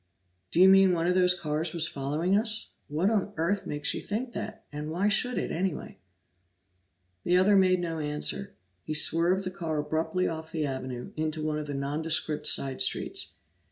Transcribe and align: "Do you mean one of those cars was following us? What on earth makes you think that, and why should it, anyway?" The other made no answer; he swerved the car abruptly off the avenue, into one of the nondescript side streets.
"Do 0.49 0.59
you 0.59 0.67
mean 0.67 0.93
one 0.93 1.05
of 1.05 1.13
those 1.13 1.39
cars 1.39 1.73
was 1.73 1.87
following 1.87 2.35
us? 2.35 2.71
What 2.87 3.11
on 3.11 3.33
earth 3.37 3.67
makes 3.67 3.93
you 3.93 4.01
think 4.01 4.33
that, 4.33 4.65
and 4.71 4.89
why 4.89 5.09
should 5.09 5.37
it, 5.37 5.51
anyway?" 5.51 5.99
The 7.23 7.37
other 7.37 7.55
made 7.55 7.79
no 7.81 7.99
answer; 7.99 8.55
he 8.81 8.95
swerved 8.95 9.43
the 9.43 9.51
car 9.51 9.77
abruptly 9.77 10.27
off 10.27 10.51
the 10.51 10.65
avenue, 10.65 11.11
into 11.15 11.45
one 11.45 11.59
of 11.59 11.67
the 11.67 11.75
nondescript 11.75 12.47
side 12.47 12.81
streets. 12.81 13.33